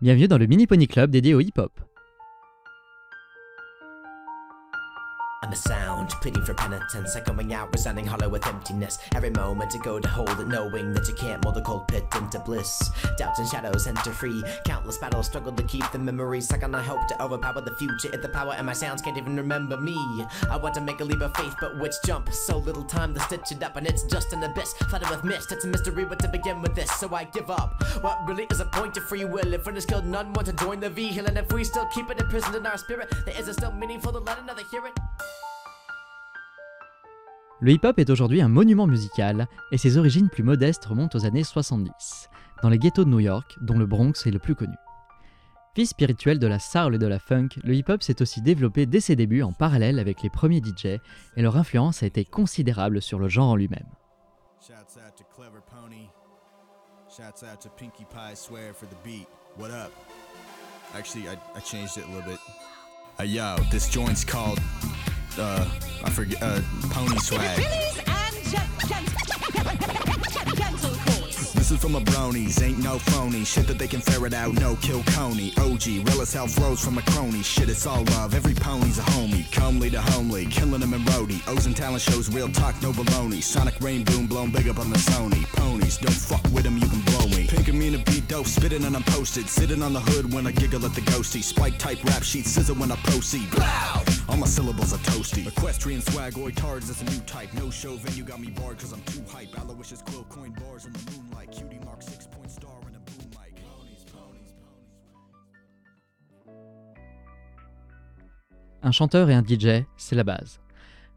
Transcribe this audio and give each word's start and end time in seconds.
Bienvenue 0.00 0.28
dans 0.28 0.38
le 0.38 0.46
Mini 0.46 0.68
Pony 0.68 0.86
Club 0.86 1.10
dédié 1.10 1.34
au 1.34 1.40
hip-hop. 1.40 1.72
I'm 5.48 5.54
a 5.54 5.56
sound, 5.56 6.10
pleading 6.20 6.44
for 6.44 6.52
penitence, 6.52 7.16
echoing 7.16 7.54
out, 7.54 7.72
resounding 7.72 8.04
hollow 8.04 8.28
with 8.28 8.46
emptiness. 8.46 8.98
Every 9.14 9.30
moment 9.30 9.70
to 9.70 9.78
go 9.78 9.98
to 9.98 10.06
hold 10.06 10.38
it, 10.38 10.46
knowing 10.46 10.92
that 10.92 11.08
you 11.08 11.14
can't 11.14 11.42
mold 11.42 11.56
a 11.56 11.62
cold 11.62 11.88
pit 11.88 12.04
into 12.16 12.38
bliss. 12.40 12.90
Doubts 13.16 13.38
and 13.38 13.48
shadows 13.48 13.86
enter 13.86 14.12
free. 14.12 14.44
Countless 14.66 14.98
battles 14.98 15.24
struggle 15.24 15.54
to 15.54 15.62
keep 15.62 15.90
the 15.90 15.98
memories. 15.98 16.44
Stuck 16.44 16.64
on 16.64 16.74
I 16.74 16.82
hope 16.82 17.08
to 17.08 17.22
overpower 17.22 17.62
the 17.62 17.74
future. 17.76 18.10
If 18.12 18.20
the 18.20 18.28
power 18.28 18.52
and 18.58 18.66
my 18.66 18.74
sounds 18.74 19.00
can't 19.00 19.16
even 19.16 19.38
remember 19.38 19.78
me. 19.78 19.96
I 20.50 20.58
want 20.58 20.74
to 20.74 20.82
make 20.82 21.00
a 21.00 21.04
leap 21.04 21.22
of 21.22 21.34
faith, 21.34 21.54
but 21.58 21.78
which 21.80 21.94
jump? 22.04 22.30
So 22.30 22.58
little 22.58 22.84
time 22.84 23.14
to 23.14 23.20
stitch 23.20 23.50
it 23.50 23.62
up, 23.62 23.76
and 23.76 23.86
it's 23.86 24.02
just 24.02 24.34
an 24.34 24.42
abyss 24.42 24.74
flooded 24.90 25.08
with 25.08 25.24
mist. 25.24 25.50
It's 25.50 25.64
a 25.64 25.68
mystery 25.68 26.04
what 26.04 26.18
to 26.18 26.28
begin 26.28 26.60
with 26.60 26.74
this, 26.74 26.90
so 26.90 27.14
I 27.14 27.24
give 27.24 27.50
up. 27.50 27.82
What 28.02 28.18
really 28.28 28.46
is 28.50 28.60
a 28.60 28.66
point 28.66 28.98
of 28.98 29.04
free 29.04 29.24
will? 29.24 29.54
If 29.54 29.64
we're 29.64 29.80
skilled, 29.80 30.04
none 30.04 30.30
want 30.34 30.48
to 30.48 30.52
join 30.52 30.80
the 30.80 30.90
vehicle, 30.90 31.24
and 31.24 31.38
if 31.38 31.50
we 31.50 31.64
still 31.64 31.86
keep 31.86 32.10
it 32.10 32.20
imprisoned 32.20 32.54
in 32.54 32.66
our 32.66 32.76
spirit, 32.76 33.10
there 33.24 33.40
is 33.40 33.48
it 33.48 33.54
still 33.54 33.72
meaningful 33.72 34.12
to 34.12 34.18
let 34.18 34.38
another 34.38 34.62
hear 34.70 34.86
it? 34.86 34.92
Le 37.60 37.72
hip-hop 37.72 37.98
est 37.98 38.10
aujourd'hui 38.10 38.40
un 38.40 38.48
monument 38.48 38.86
musical 38.86 39.48
et 39.72 39.78
ses 39.78 39.96
origines 39.96 40.28
plus 40.28 40.44
modestes 40.44 40.84
remontent 40.84 41.18
aux 41.18 41.26
années 41.26 41.42
70, 41.42 42.28
dans 42.62 42.68
les 42.68 42.78
ghettos 42.78 43.04
de 43.04 43.10
New 43.10 43.18
York, 43.18 43.56
dont 43.60 43.76
le 43.76 43.86
Bronx 43.86 44.12
est 44.26 44.30
le 44.30 44.38
plus 44.38 44.54
connu. 44.54 44.76
Fils 45.74 45.90
spirituel 45.90 46.38
de 46.38 46.46
la 46.46 46.58
soul 46.58 46.94
et 46.94 46.98
de 46.98 47.06
la 47.06 47.18
funk, 47.18 47.48
le 47.64 47.74
hip-hop 47.74 48.02
s'est 48.02 48.22
aussi 48.22 48.42
développé 48.42 48.86
dès 48.86 49.00
ses 49.00 49.16
débuts 49.16 49.42
en 49.42 49.52
parallèle 49.52 49.98
avec 49.98 50.22
les 50.22 50.30
premiers 50.30 50.60
DJ 50.60 50.86
et 51.36 51.42
leur 51.42 51.56
influence 51.56 52.02
a 52.02 52.06
été 52.06 52.24
considérable 52.24 53.02
sur 53.02 53.18
le 53.18 53.28
genre 53.28 53.50
en 53.50 53.56
lui-même. 53.56 53.86
Shouts 57.18 57.42
out 57.42 57.58
to 57.60 57.70
Pinkie 57.70 58.04
Pie 58.04 58.34
Swear 58.36 58.72
for 58.74 58.86
the 58.86 58.94
beat. 59.02 59.26
What 59.56 59.70
up? 59.70 59.90
Actually, 60.94 61.26
I, 61.28 61.60
changed 61.60 61.96
it 61.96 62.04
a 62.04 62.08
little 62.08 62.22
bit. 62.22 62.38
Uh, 63.18 63.56
this 63.70 63.88
joint's 63.88 64.24
called, 64.24 64.60
uh, 65.38 65.64
I 66.04 66.10
forget, 66.10 66.42
uh, 66.42 66.60
Pony 66.90 67.18
Swag. 67.18 67.56
This 71.54 71.70
is 71.70 71.78
from 71.82 71.92
my 71.92 72.00
bronies, 72.00 72.62
ain't 72.62 72.78
no 72.78 72.98
phony. 72.98 73.44
Shit 73.44 73.66
that 73.66 73.78
they 73.78 73.86
can 73.86 74.00
ferret 74.00 74.32
out, 74.32 74.54
no 74.54 74.76
kill 74.76 75.02
Coney. 75.02 75.52
OG, 75.58 76.06
real 76.08 76.22
as 76.22 76.32
hell 76.32 76.46
flows 76.46 76.80
from 76.80 76.96
a 76.96 77.02
crony. 77.02 77.42
Shit, 77.42 77.68
it's 77.68 77.86
all 77.86 78.04
love, 78.04 78.34
every 78.34 78.54
pony's 78.54 78.98
a 78.98 79.02
homie. 79.02 79.50
Comely 79.52 79.90
to 79.90 80.00
homely, 80.00 80.46
killing 80.46 80.80
them 80.80 80.94
in 80.94 81.02
roadie. 81.02 81.46
O's 81.46 81.66
and 81.66 81.76
talent 81.76 82.00
shows, 82.00 82.32
real 82.32 82.48
talk, 82.48 82.80
no 82.82 82.92
baloney. 82.92 83.42
Sonic 83.42 83.78
rain 83.80 84.04
boom, 84.04 84.26
blown 84.26 84.50
big 84.50 84.68
up 84.68 84.78
on 84.78 84.88
the 84.88 84.96
Sony. 84.96 85.44
Ponies, 85.56 85.98
don't 85.98 86.10
fuck 86.10 86.42
with 86.54 86.64
them, 86.64 86.78
you 86.78 86.88
can 86.88 87.00
blow 87.02 87.26
me. 87.28 87.46
Pink 87.46 87.68
and 87.68 87.78
mean 87.78 87.92
to 87.92 87.98
beat 88.10 88.26
dope, 88.28 88.46
spitting 88.46 88.84
and 88.84 88.96
I'm 88.96 89.04
posted. 89.04 89.46
Sitting 89.48 89.82
on 89.82 89.92
the 89.92 90.00
hood 90.00 90.32
when 90.32 90.46
I 90.46 90.52
giggle 90.52 90.84
at 90.86 90.94
the 90.94 91.02
ghosty. 91.02 91.42
Spike 91.42 91.78
type 91.78 92.02
rap 92.04 92.22
sheet, 92.22 92.46
scissor 92.46 92.74
when 92.74 92.90
I 92.90 92.96
proceed. 92.96 93.50
Blow! 93.50 94.17
Un 108.82 108.92
chanteur 108.92 109.28
et 109.28 109.34
un 109.34 109.42
DJ, 109.42 109.84
c'est 109.96 110.14
la 110.14 110.22
base. 110.22 110.60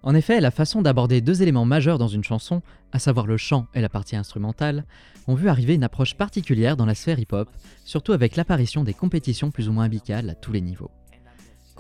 En 0.02 0.16
effet, 0.16 0.42
la 0.42 0.50
façon 0.50 0.82
d'aborder 0.82 1.22
deux 1.22 1.44
éléments 1.44 1.66
majeurs 1.66 2.00
dans 2.00 2.08
une 2.08 2.24
chanson, 2.24 2.64
à 2.92 2.98
savoir 2.98 3.28
le 3.28 3.38
chant 3.38 3.68
et 3.76 3.82
la 3.82 3.90
partie 3.90 4.16
instrumentale, 4.16 4.84
ont 5.28 5.36
vu 5.36 5.48
arriver 5.48 5.76
une 5.76 5.84
approche 5.84 6.16
particulière 6.16 6.76
dans 6.76 6.88
la 6.88 6.96
sphère 6.96 7.20
hip-hop, 7.20 7.50
surtout 7.86 8.14
avec 8.14 8.36
l'apparition 8.36 8.84
des 8.84 8.96
compétitions 8.96 9.52
plus 9.52 9.70
ou 9.70 9.74
moins 9.74 9.86
amicales 9.86 10.32
à 10.32 10.34
tous 10.34 10.52
les 10.52 10.62
niveaux. 10.62 10.90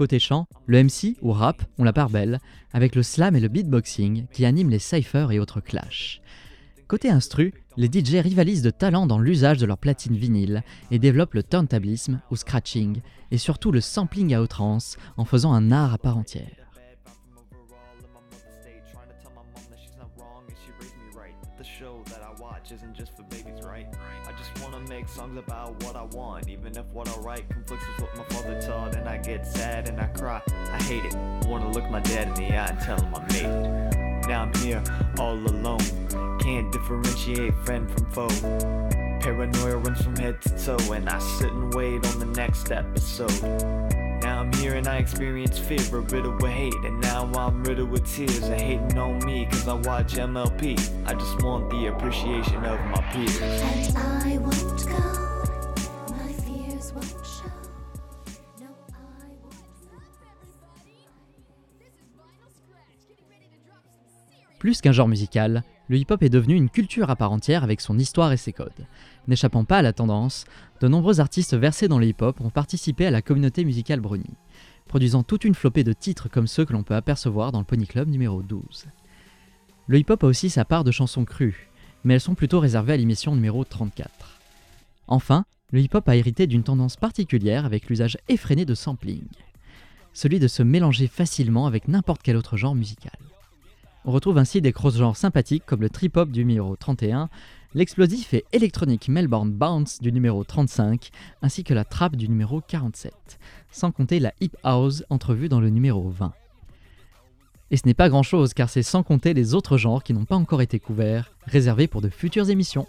Côté 0.01 0.17
chant, 0.17 0.47
le 0.65 0.83
MC 0.83 1.15
ou 1.21 1.31
rap 1.31 1.61
ont 1.77 1.83
la 1.83 1.93
part 1.93 2.09
belle, 2.09 2.39
avec 2.73 2.95
le 2.95 3.03
slam 3.03 3.35
et 3.35 3.39
le 3.39 3.49
beatboxing 3.49 4.25
qui 4.33 4.45
animent 4.45 4.71
les 4.71 4.79
cyphers 4.79 5.31
et 5.31 5.37
autres 5.37 5.61
clashs. 5.61 6.23
Côté 6.87 7.11
instru, 7.11 7.53
les 7.77 7.85
DJ 7.85 8.15
rivalisent 8.15 8.63
de 8.63 8.71
talent 8.71 9.05
dans 9.05 9.19
l'usage 9.19 9.59
de 9.59 9.67
leur 9.67 9.77
platine 9.77 10.15
vinyle 10.15 10.63
et 10.89 10.97
développent 10.97 11.35
le 11.35 11.43
turntablisme 11.43 12.19
ou 12.31 12.35
scratching, 12.35 13.01
et 13.29 13.37
surtout 13.37 13.71
le 13.71 13.79
sampling 13.79 14.33
à 14.33 14.41
outrance 14.41 14.97
en 15.17 15.23
faisant 15.23 15.53
un 15.53 15.71
art 15.71 15.93
à 15.93 15.99
part 15.99 16.17
entière. 16.17 16.61
Trying 21.21 21.33
to 21.33 21.45
tell 21.45 21.53
my 21.53 21.55
mom 21.55 21.55
that 21.57 21.65
she's 21.65 21.81
not 21.81 21.85
wrong 21.85 21.85
and 21.85 21.85
she 21.85 21.85
raised 21.85 21.85
me 21.85 21.85
right. 21.85 21.85
The 21.85 21.85
show 21.85 22.03
that 22.05 22.23
I 22.23 22.41
watch 22.41 22.71
isn't 22.71 22.93
just 22.93 23.15
for 23.15 23.23
babies, 23.23 23.63
right? 23.63 23.87
I 24.25 24.31
just 24.31 24.63
wanna 24.63 24.79
make 24.87 25.09
songs 25.09 25.37
about 25.37 25.83
what 25.83 25.95
I 25.95 26.03
want, 26.03 26.49
even 26.49 26.77
if 26.77 26.85
what 26.93 27.09
I 27.09 27.19
write 27.21 27.49
conflicts 27.49 27.85
with 27.87 28.01
what 28.01 28.17
my 28.17 28.23
father 28.35 28.61
taught. 28.61 28.95
And 28.95 29.07
I 29.07 29.17
get 29.17 29.45
sad 29.45 29.89
and 29.89 29.99
I 29.99 30.07
cry. 30.07 30.41
I 30.47 30.83
hate 30.83 31.05
it. 31.05 31.15
Wanna 31.47 31.71
look 31.71 31.89
my 31.89 31.99
dad 31.99 32.27
in 32.29 32.33
the 32.33 32.55
eye 32.55 32.67
and 32.67 32.79
tell 32.79 32.99
him 32.99 33.13
I 33.13 33.19
made 33.33 33.45
it. 33.45 34.27
Now 34.27 34.43
I'm 34.43 34.53
here, 34.55 34.83
all 35.19 35.35
alone. 35.35 35.79
Can't 36.39 36.71
differentiate 36.71 37.53
friend 37.65 37.89
from 37.91 38.05
foe. 38.11 38.29
Paranoia 39.21 39.77
runs 39.77 40.01
from 40.01 40.15
head 40.15 40.41
to 40.41 40.49
toe, 40.57 40.93
and 40.93 41.07
I 41.07 41.19
sit 41.19 41.51
and 41.51 41.73
wait 41.73 42.05
on 42.07 42.19
the 42.19 42.25
next 42.25 42.71
episode. 42.71 44.00
Here 44.61 44.75
and 44.75 44.87
I 44.87 44.97
experience 44.97 45.57
fear, 45.57 45.79
but 45.91 46.11
riddled 46.11 46.39
with 46.39 46.51
hate. 46.51 46.75
And 46.85 47.01
now 47.01 47.27
I'm 47.35 47.63
riddled 47.63 47.89
with 47.89 48.05
tears 48.05 48.37
of 48.37 48.53
hating 48.53 48.95
on 48.95 49.17
me, 49.25 49.47
cause 49.47 49.67
I 49.67 49.73
watch 49.73 50.13
MLP. 50.13 50.79
I 51.07 51.13
just 51.15 51.41
want 51.41 51.67
the 51.71 51.87
appreciation 51.87 52.63
of 52.63 52.79
my 52.91 53.01
peers. 53.11 53.41
And 53.41 53.97
I 53.97 54.37
won't 54.37 54.85
go, 54.85 54.99
my 56.11 56.31
fears 56.43 56.93
won't 56.93 57.25
show. 57.25 57.49
No, 58.59 58.67
I 58.93 59.33
won't. 59.41 59.61
Plus 64.59 64.79
qu'un 64.79 64.91
genre 64.91 65.07
musical, 65.07 65.63
le 65.89 65.97
hip-hop 65.97 66.23
est 66.23 66.29
devenu 66.29 66.53
une 66.55 66.69
culture 66.69 67.09
à 67.09 67.17
part 67.17 67.33
entière 67.33 67.65
avec 67.65 67.81
son 67.81 67.97
histoire 67.97 68.31
et 68.31 68.37
ses 68.37 68.53
codes. 68.53 68.87
N'échappant 69.27 69.65
pas 69.65 69.79
à 69.79 69.81
la 69.81 69.91
tendance, 69.91 70.45
de 70.79 70.87
nombreux 70.87 71.19
artistes 71.19 71.53
versés 71.53 71.89
dans 71.89 71.99
le 71.99 72.05
hip-hop 72.05 72.39
ont 72.39 72.49
participé 72.49 73.07
à 73.07 73.11
la 73.11 73.21
communauté 73.21 73.65
musicale 73.65 73.99
Brony, 73.99 74.29
produisant 74.87 75.23
toute 75.23 75.45
une 75.45 75.55
flopée 75.55 75.83
de 75.83 75.93
titres 75.93 76.29
comme 76.29 76.47
ceux 76.47 76.65
que 76.65 76.73
l'on 76.73 76.83
peut 76.83 76.95
apercevoir 76.95 77.51
dans 77.51 77.59
le 77.59 77.65
Pony 77.65 77.87
Club 77.87 78.09
numéro 78.09 78.41
12. 78.41 78.85
Le 79.87 79.97
hip-hop 79.97 80.23
a 80.23 80.27
aussi 80.27 80.49
sa 80.49 80.65
part 80.65 80.83
de 80.83 80.91
chansons 80.91 81.25
crues, 81.25 81.69
mais 82.03 82.13
elles 82.15 82.21
sont 82.21 82.35
plutôt 82.35 82.59
réservées 82.59 82.93
à 82.93 82.97
l'émission 82.97 83.35
numéro 83.35 83.63
34. 83.63 84.39
Enfin, 85.07 85.45
le 85.71 85.81
hip-hop 85.81 86.07
a 86.07 86.15
hérité 86.15 86.47
d'une 86.47 86.63
tendance 86.63 86.97
particulière 86.97 87.65
avec 87.65 87.87
l'usage 87.87 88.17
effréné 88.27 88.65
de 88.65 88.75
sampling, 88.75 89.27
celui 90.13 90.39
de 90.39 90.47
se 90.47 90.63
mélanger 90.63 91.07
facilement 91.07 91.67
avec 91.67 91.87
n'importe 91.87 92.21
quel 92.23 92.37
autre 92.37 92.57
genre 92.57 92.75
musical. 92.75 93.17
On 94.03 94.11
retrouve 94.11 94.37
ainsi 94.37 94.61
des 94.61 94.73
cross-genres 94.73 95.15
sympathiques 95.15 95.65
comme 95.65 95.81
le 95.81 95.89
trip-hop 95.89 96.31
du 96.31 96.43
numéro 96.43 96.75
31, 96.75 97.29
l'explosif 97.73 98.33
et 98.33 98.45
électronique 98.51 99.07
Melbourne 99.07 99.51
Bounce 99.51 99.99
du 100.01 100.11
numéro 100.11 100.43
35, 100.43 101.09
ainsi 101.41 101.63
que 101.63 101.73
la 101.73 101.85
trap 101.85 102.15
du 102.15 102.27
numéro 102.27 102.61
47, 102.61 103.13
sans 103.71 103.91
compter 103.91 104.19
la 104.19 104.33
hip 104.41 104.51
house 104.63 105.03
entrevue 105.09 105.49
dans 105.49 105.61
le 105.61 105.69
numéro 105.69 106.09
20. 106.09 106.33
Et 107.71 107.77
ce 107.77 107.83
n'est 107.85 107.93
pas 107.93 108.09
grand-chose 108.09 108.53
car 108.53 108.69
c'est 108.69 108.83
sans 108.83 109.03
compter 109.03 109.33
les 109.33 109.53
autres 109.53 109.77
genres 109.77 110.03
qui 110.03 110.13
n'ont 110.13 110.25
pas 110.25 110.35
encore 110.35 110.61
été 110.61 110.79
couverts, 110.79 111.31
réservés 111.45 111.87
pour 111.87 112.01
de 112.01 112.09
futures 112.09 112.49
émissions. 112.49 112.87